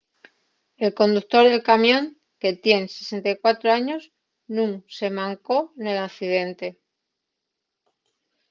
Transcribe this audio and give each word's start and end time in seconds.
el 0.77 0.95
conductor 0.95 1.47
del 1.47 1.61
camión 1.61 2.19
que 2.39 2.49
tien 2.63 2.83
64 2.89 3.67
años 3.79 4.01
nun 4.55 4.71
se 4.97 5.07
mancó 5.19 5.57
nel 5.83 5.97
accidente 6.07 6.67